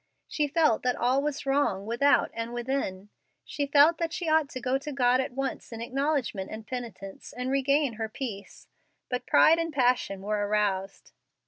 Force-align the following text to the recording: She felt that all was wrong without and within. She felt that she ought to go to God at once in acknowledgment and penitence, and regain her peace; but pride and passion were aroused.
She 0.27 0.47
felt 0.47 0.81
that 0.81 0.95
all 0.95 1.21
was 1.21 1.45
wrong 1.45 1.85
without 1.85 2.31
and 2.33 2.53
within. 2.55 3.09
She 3.45 3.67
felt 3.67 3.99
that 3.99 4.11
she 4.11 4.27
ought 4.27 4.49
to 4.49 4.59
go 4.59 4.79
to 4.79 4.91
God 4.91 5.21
at 5.21 5.33
once 5.33 5.71
in 5.71 5.79
acknowledgment 5.79 6.49
and 6.49 6.65
penitence, 6.65 7.31
and 7.33 7.51
regain 7.51 7.93
her 8.01 8.09
peace; 8.09 8.67
but 9.09 9.27
pride 9.27 9.59
and 9.59 9.71
passion 9.71 10.23
were 10.23 10.47
aroused. 10.47 11.11